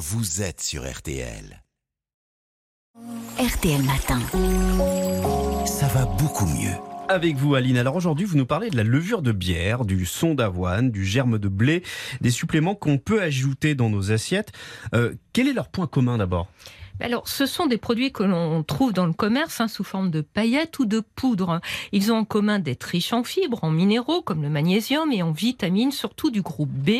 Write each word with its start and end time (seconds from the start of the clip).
vous 0.00 0.40
êtes 0.40 0.62
sur 0.62 0.90
RTL. 0.90 1.62
RTL 3.38 3.82
Matin. 3.82 4.18
Ça 5.66 5.88
va 5.88 6.06
beaucoup 6.06 6.46
mieux. 6.46 6.72
Avec 7.10 7.36
vous, 7.36 7.54
Aline. 7.54 7.76
Alors 7.76 7.96
aujourd'hui, 7.96 8.24
vous 8.24 8.38
nous 8.38 8.46
parlez 8.46 8.70
de 8.70 8.78
la 8.78 8.82
levure 8.82 9.20
de 9.20 9.32
bière, 9.32 9.84
du 9.84 10.06
son 10.06 10.32
d'avoine, 10.34 10.90
du 10.90 11.04
germe 11.04 11.38
de 11.38 11.48
blé, 11.48 11.82
des 12.22 12.30
suppléments 12.30 12.74
qu'on 12.74 12.96
peut 12.96 13.20
ajouter 13.20 13.74
dans 13.74 13.90
nos 13.90 14.10
assiettes. 14.10 14.52
Euh, 14.94 15.12
quel 15.34 15.48
est 15.48 15.52
leur 15.52 15.68
point 15.68 15.86
commun 15.86 16.16
d'abord? 16.16 16.48
Alors, 17.00 17.28
ce 17.28 17.46
sont 17.46 17.66
des 17.66 17.78
produits 17.78 18.12
que 18.12 18.22
l'on 18.22 18.62
trouve 18.62 18.92
dans 18.92 19.06
le 19.06 19.12
commerce 19.12 19.60
hein, 19.60 19.68
sous 19.68 19.84
forme 19.84 20.10
de 20.10 20.20
paillettes 20.20 20.78
ou 20.78 20.84
de 20.84 21.00
poudre. 21.00 21.60
Ils 21.92 22.12
ont 22.12 22.18
en 22.18 22.24
commun 22.24 22.58
d'être 22.58 22.84
riches 22.84 23.12
en 23.12 23.24
fibres, 23.24 23.64
en 23.64 23.70
minéraux 23.70 24.22
comme 24.22 24.42
le 24.42 24.48
magnésium 24.48 25.10
et 25.12 25.22
en 25.22 25.32
vitamines, 25.32 25.92
surtout 25.92 26.30
du 26.30 26.42
groupe 26.42 26.70
B. 26.70 26.90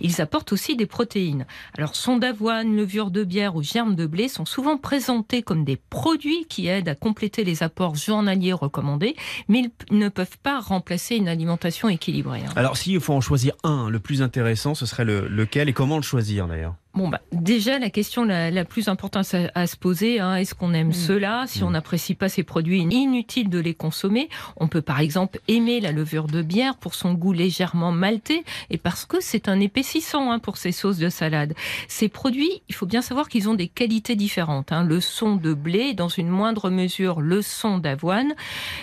Ils 0.00 0.20
apportent 0.20 0.52
aussi 0.52 0.76
des 0.76 0.86
protéines. 0.86 1.46
Alors, 1.76 1.96
son 1.96 2.16
d'avoine, 2.16 2.76
levure 2.76 3.10
de 3.10 3.24
bière 3.24 3.56
ou 3.56 3.62
germe 3.62 3.94
de 3.94 4.06
blé 4.06 4.28
sont 4.28 4.44
souvent 4.44 4.76
présentés 4.76 5.42
comme 5.42 5.64
des 5.64 5.76
produits 5.76 6.46
qui 6.48 6.68
aident 6.68 6.88
à 6.88 6.94
compléter 6.94 7.44
les 7.44 7.62
apports 7.62 7.96
journaliers 7.96 8.52
recommandés, 8.52 9.16
mais 9.48 9.70
ils 9.90 9.98
ne 9.98 10.08
peuvent 10.08 10.38
pas 10.42 10.60
remplacer 10.60 11.16
une 11.16 11.28
alimentation 11.28 11.88
équilibrée. 11.88 12.42
Hein. 12.46 12.52
Alors, 12.56 12.76
s'il 12.76 13.00
faut 13.00 13.14
en 13.14 13.20
choisir 13.20 13.54
un, 13.64 13.90
le 13.90 13.98
plus 13.98 14.22
intéressant, 14.22 14.74
ce 14.74 14.86
serait 14.86 15.04
lequel 15.04 15.68
et 15.68 15.72
comment 15.72 15.96
le 15.96 16.02
choisir 16.02 16.46
d'ailleurs? 16.46 16.74
Bon, 16.92 17.08
bah, 17.08 17.20
déjà, 17.30 17.78
la 17.78 17.88
question 17.88 18.24
la, 18.24 18.64
plus 18.64 18.88
importante 18.88 19.24
à, 19.54 19.66
se 19.68 19.76
poser, 19.76 20.18
hein, 20.18 20.34
est-ce 20.34 20.56
qu'on 20.56 20.74
aime 20.74 20.88
mm. 20.88 20.92
cela 20.92 21.44
Si 21.46 21.62
on 21.62 21.70
mm. 21.70 21.74
n'apprécie 21.74 22.14
pas 22.16 22.28
ces 22.28 22.42
produits, 22.42 22.80
inutile 22.80 23.48
de 23.48 23.60
les 23.60 23.74
consommer? 23.74 24.28
On 24.56 24.66
peut 24.66 24.82
par 24.82 24.98
exemple 24.98 25.38
aimer 25.46 25.80
la 25.80 25.92
levure 25.92 26.26
de 26.26 26.42
bière 26.42 26.76
pour 26.76 26.94
son 26.94 27.14
goût 27.14 27.32
légèrement 27.32 27.92
malté 27.92 28.44
et 28.70 28.76
parce 28.76 29.04
que 29.04 29.18
c'est 29.20 29.48
un 29.48 29.60
épaississant 29.60 30.32
hein, 30.32 30.40
pour 30.40 30.56
ces 30.56 30.72
sauces 30.72 30.98
de 30.98 31.08
salade. 31.08 31.54
Ces 31.86 32.08
produits, 32.08 32.60
il 32.68 32.74
faut 32.74 32.86
bien 32.86 33.02
savoir 33.02 33.28
qu'ils 33.28 33.48
ont 33.48 33.54
des 33.54 33.68
qualités 33.68 34.16
différentes. 34.16 34.72
Hein. 34.72 34.82
Le 34.82 35.00
son 35.00 35.36
de 35.36 35.54
blé, 35.54 35.94
dans 35.94 36.08
une 36.08 36.28
moindre 36.28 36.70
mesure 36.70 37.20
le 37.20 37.40
son 37.40 37.78
d'avoine, 37.78 38.34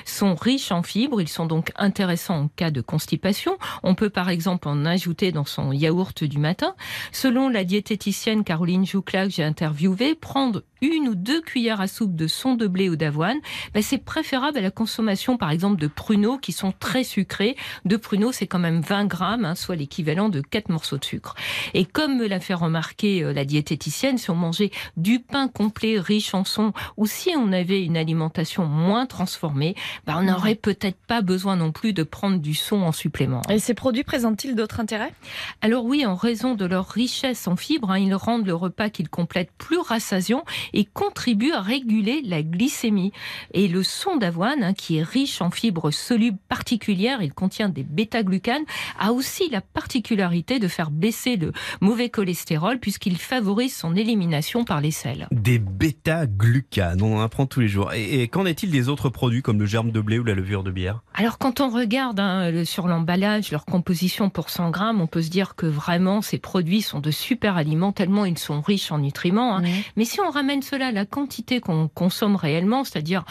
sont 0.05 0.33
riches 0.35 0.71
en 0.71 0.81
fibres. 0.81 1.19
Ils 1.19 1.27
sont 1.27 1.45
donc 1.45 1.73
intéressants 1.75 2.43
en 2.43 2.47
cas 2.47 2.71
de 2.71 2.79
constipation. 2.79 3.57
On 3.83 3.95
peut 3.95 4.09
par 4.09 4.29
exemple 4.29 4.69
en 4.69 4.85
ajouter 4.85 5.33
dans 5.33 5.45
son 5.45 5.73
yaourt 5.73 6.23
du 6.23 6.37
matin. 6.37 6.73
Selon 7.11 7.49
la 7.49 7.65
diététique 7.65 7.96
Caroline 8.43 8.85
Joucla 8.85 9.25
que 9.25 9.31
j'ai 9.31 9.43
interviewée, 9.43 10.15
prendre 10.15 10.63
une 10.81 11.07
ou 11.07 11.15
deux 11.15 11.41
cuillères 11.41 11.81
à 11.81 11.87
soupe 11.87 12.15
de 12.15 12.27
son 12.27 12.55
de 12.55 12.67
blé 12.67 12.89
ou 12.89 12.95
d'avoine, 12.95 13.37
ben 13.73 13.83
c'est 13.83 13.97
préférable 13.97 14.57
à 14.57 14.61
la 14.61 14.71
consommation, 14.71 15.37
par 15.37 15.51
exemple, 15.51 15.79
de 15.81 15.87
pruneaux 15.87 16.37
qui 16.37 16.51
sont 16.51 16.73
très 16.77 17.03
sucrés. 17.03 17.55
De 17.85 17.97
pruneaux, 17.97 18.31
c'est 18.31 18.47
quand 18.47 18.59
même 18.59 18.81
20 18.81 19.05
grammes, 19.05 19.45
hein, 19.45 19.55
soit 19.55 19.75
l'équivalent 19.75 20.29
de 20.29 20.41
4 20.41 20.69
morceaux 20.69 20.97
de 20.97 21.05
sucre. 21.05 21.35
Et 21.73 21.85
comme 21.85 22.17
me 22.17 22.27
l'a 22.27 22.39
fait 22.39 22.53
remarquer 22.53 23.23
euh, 23.23 23.33
la 23.33 23.45
diététicienne, 23.45 24.17
si 24.17 24.29
on 24.29 24.35
mangeait 24.35 24.71
du 24.95 25.19
pain 25.19 25.47
complet 25.47 25.99
riche 25.99 26.33
en 26.33 26.43
son, 26.43 26.73
ou 26.97 27.05
si 27.05 27.31
on 27.35 27.51
avait 27.51 27.83
une 27.83 27.97
alimentation 27.97 28.65
moins 28.65 29.05
transformée, 29.05 29.75
ben 30.05 30.17
on 30.19 30.23
n'aurait 30.23 30.55
peut-être 30.55 30.97
pas 31.07 31.21
besoin 31.21 31.55
non 31.55 31.71
plus 31.71 31.93
de 31.93 32.03
prendre 32.03 32.37
du 32.37 32.53
son 32.53 32.81
en 32.83 32.91
supplément. 32.91 33.41
Et 33.49 33.59
ces 33.59 33.73
produits 33.73 34.03
présentent-ils 34.03 34.55
d'autres 34.55 34.79
intérêts? 34.79 35.13
Alors 35.61 35.85
oui, 35.85 36.05
en 36.05 36.15
raison 36.15 36.55
de 36.55 36.65
leur 36.65 36.87
richesse 36.87 37.47
en 37.47 37.55
fibres, 37.55 37.91
hein, 37.91 37.99
ils 37.99 38.15
rendent 38.15 38.45
le 38.45 38.53
repas 38.53 38.89
qu'ils 38.89 39.09
complètent 39.09 39.51
plus 39.57 39.79
rassasiant 39.79 40.43
et 40.73 40.85
contribue 40.85 41.51
à 41.51 41.61
réguler 41.61 42.21
la 42.23 42.43
glycémie. 42.43 43.11
Et 43.53 43.67
le 43.67 43.83
son 43.83 44.17
d'avoine, 44.17 44.63
hein, 44.63 44.73
qui 44.73 44.97
est 44.97 45.03
riche 45.03 45.41
en 45.41 45.51
fibres 45.51 45.91
solubles 45.91 46.37
particulières, 46.49 47.21
il 47.21 47.33
contient 47.33 47.69
des 47.69 47.83
bêta-glucanes, 47.83 48.65
a 48.99 49.13
aussi 49.13 49.49
la 49.49 49.61
particularité 49.61 50.59
de 50.59 50.67
faire 50.67 50.91
baisser 50.91 51.37
le 51.37 51.51
mauvais 51.81 52.09
cholestérol 52.09 52.79
puisqu'il 52.79 53.17
favorise 53.17 53.75
son 53.75 53.95
élimination 53.95 54.63
par 54.63 54.81
les 54.81 54.91
selles. 54.91 55.27
Des 55.31 55.59
bêta-glucanes, 55.59 57.01
on 57.01 57.17
en 57.17 57.21
apprend 57.21 57.45
tous 57.45 57.59
les 57.59 57.67
jours. 57.67 57.93
Et, 57.93 58.27
qu'en 58.27 58.45
est-il 58.45 58.71
des 58.71 58.89
autres 58.89 59.09
produits 59.09 59.41
comme 59.41 59.59
le 59.59 59.65
germe 59.65 59.91
de 59.91 60.01
blé 60.01 60.19
ou 60.19 60.23
la 60.23 60.35
levure 60.35 60.63
de 60.63 60.71
bière? 60.71 61.01
Alors 61.13 61.37
quand 61.37 61.61
on 61.61 61.69
regarde 61.69 62.19
hein, 62.19 62.63
sur 62.65 62.87
l'emballage 62.87 63.51
leur 63.51 63.65
composition 63.65 64.29
pour 64.29 64.49
100 64.49 64.71
grammes, 64.71 65.01
on 65.01 65.07
peut 65.07 65.21
se 65.21 65.29
dire 65.29 65.55
que 65.55 65.65
vraiment 65.65 66.21
ces 66.21 66.37
produits 66.37 66.81
sont 66.81 66.99
de 66.99 67.11
super 67.11 67.57
aliments 67.57 67.91
tellement 67.91 68.25
ils 68.25 68.37
sont 68.37 68.61
riches 68.61 68.91
en 68.91 68.99
nutriments. 68.99 69.57
Hein. 69.57 69.63
Mais 69.95 70.05
si 70.05 70.19
on 70.21 70.29
ramène 70.29 70.56
cela 70.61 70.91
la 70.91 71.05
quantité 71.05 71.59
qu'on 71.59 71.87
consomme 71.87 72.35
réellement, 72.35 72.83
c'est-à-dire 72.83 73.25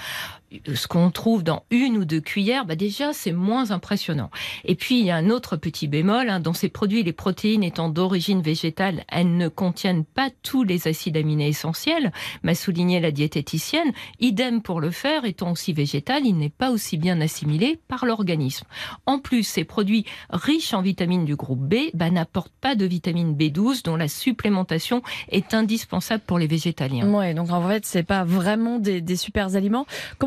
ce 0.75 0.87
qu'on 0.87 1.11
trouve 1.11 1.43
dans 1.43 1.65
une 1.71 1.97
ou 1.99 2.05
deux 2.05 2.21
cuillères, 2.21 2.65
bah 2.65 2.77
déjà 2.77 3.13
c'est 3.13 3.33
moins 3.33 3.71
impressionnant. 3.71 4.31
Et 4.65 4.75
puis 4.75 5.01
il 5.01 5.07
y 5.07 5.11
a 5.11 5.17
un 5.17 5.31
autre 5.31 5.57
petit 5.57 5.89
bémol, 5.89 6.29
hein, 6.29 6.41
dans 6.41 6.53
ces 6.53 6.69
produits, 6.69 7.03
les 7.03 7.13
protéines 7.13 7.65
étant 7.65 7.89
d'origine 7.89 8.43
végétale, 8.43 9.05
elles 9.09 9.37
ne 9.37 9.49
contiennent 9.49 10.05
pas 10.05 10.31
tous 10.43 10.63
les 10.63 10.89
acides 10.89 11.17
aminés 11.17 11.49
essentiels, 11.49 12.13
m'a 12.43 12.55
souligné 12.55 13.01
la 13.01 13.11
diététicienne. 13.11 13.93
Idem 14.21 14.63
pour 14.63 14.81
le 14.81 14.91
fer, 14.91 15.25
étant 15.25 15.53
aussi 15.53 15.73
végétal, 15.73 16.25
il 16.25 16.37
n'est 16.37 16.49
pas 16.49 16.71
aussi 16.71 16.97
bien 16.97 17.21
assimilé 17.21 17.79
par 17.89 18.07
l'organisme. 18.07 18.67
En 19.07 19.19
plus, 19.19 19.43
ces 19.43 19.65
produits 19.65 20.05
riches 20.31 20.75
en 20.75 20.83
vitamines 20.83 21.25
du 21.25 21.37
groupe 21.37 21.61
B 21.61 21.75
bah, 21.95 22.11
n'apportent 22.11 22.53
pas 22.61 22.75
de 22.75 22.85
vitamine 22.85 23.35
B12 23.35 23.85
dont 23.85 23.97
la 23.97 24.09
supplémentation 24.09 25.03
est 25.31 25.55
indispensable 25.55 26.23
pour 26.27 26.39
les 26.39 26.47
végétaliens. 26.47 27.13
Ouais, 27.13 27.35
donc 27.35 27.51
en 27.51 27.67
fait, 27.69 27.85
c'est 27.85 28.03
pas 28.03 28.25
vraiment 28.25 28.79
des, 28.79 29.01
des 29.01 29.17
super 29.17 29.57
aliments. 29.57 29.87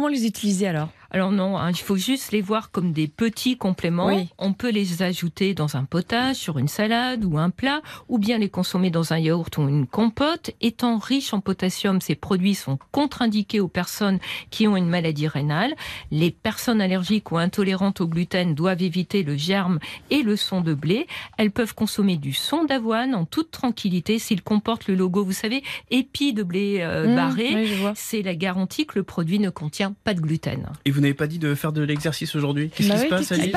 Les 0.09 0.25
utiliser 0.25 0.67
alors? 0.67 0.89
Alors 1.11 1.31
non, 1.31 1.57
hein, 1.57 1.71
il 1.71 1.77
faut 1.77 1.95
juste 1.95 2.31
les 2.31 2.41
voir 2.41 2.69
comme 2.71 2.91
des 2.91 3.07
petits 3.07 3.57
compléments. 3.57 4.27
On 4.37 4.53
peut 4.53 4.69
les 4.69 5.01
ajouter 5.01 5.53
dans 5.55 5.75
un 5.75 5.83
potage, 5.83 6.35
sur 6.35 6.59
une 6.59 6.67
salade 6.67 7.25
ou 7.25 7.37
un 7.37 7.49
plat, 7.49 7.81
ou 8.09 8.19
bien 8.19 8.37
les 8.37 8.49
consommer 8.49 8.91
dans 8.91 9.11
un 9.11 9.17
yaourt 9.17 9.57
ou 9.57 9.67
une 9.67 9.87
compote. 9.87 10.51
Étant 10.61 10.97
riches 10.99 11.33
en 11.33 11.39
potassium, 11.39 11.99
ces 11.99 12.15
produits 12.15 12.53
sont 12.53 12.77
contre-indiqués 12.91 13.59
aux 13.59 13.67
personnes 13.67 14.19
qui 14.51 14.67
ont 14.67 14.77
une 14.77 14.89
maladie 14.89 15.27
rénale. 15.27 15.73
Les 16.11 16.29
personnes 16.29 16.81
allergiques 16.81 17.31
ou 17.31 17.37
intolérantes 17.37 18.01
au 18.01 18.07
gluten 18.07 18.53
doivent 18.53 18.83
éviter 18.83 19.23
le 19.23 19.35
germe 19.35 19.79
et 20.11 20.21
le 20.21 20.35
son 20.35 20.61
de 20.61 20.75
blé. 20.75 21.07
Elles 21.37 21.51
peuvent 21.51 21.73
consommer 21.73 22.17
du 22.17 22.33
son 22.33 22.65
d'avoine 22.65 23.15
en 23.15 23.25
toute 23.25 23.49
tranquillité 23.49 24.19
s'il 24.19 24.43
comporte 24.43 24.87
le 24.87 24.95
logo, 24.95 25.23
vous 25.23 25.31
savez, 25.31 25.63
épi 25.89 26.33
de 26.33 26.43
blé 26.43 26.77
euh, 26.81 27.07
mmh, 27.07 27.15
barré. 27.15 27.93
C'est 27.95 28.21
la 28.21 28.35
garantie 28.35 28.85
que 28.85 28.99
le 28.99 29.03
produit 29.03 29.39
ne 29.39 29.49
contient 29.49 29.95
pas 30.03 30.13
de 30.13 30.21
gluten 30.21 30.69
vous 30.98 30.98
n'avez 30.99 31.13
pas 31.13 31.27
dit 31.27 31.39
de 31.39 31.55
faire 31.55 31.71
de 31.71 31.81
l'exercice 31.81 32.35
aujourd'hui 32.35 32.69
Qu'est-ce 32.69 32.89
bah 32.89 32.95
qui 32.95 33.01
se 33.01 33.09
passe, 33.09 33.31
Alice 33.31 33.51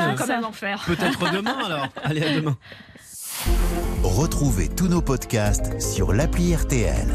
Peut-être 0.86 1.32
demain 1.32 1.56
alors. 1.66 1.88
Allez, 2.02 2.22
à 2.22 2.34
demain. 2.36 2.56
Retrouvez 4.02 4.68
tous 4.68 4.88
nos 4.88 5.02
podcasts 5.02 5.80
sur 5.80 6.12
l'appli 6.12 6.54
RTL. 6.54 7.06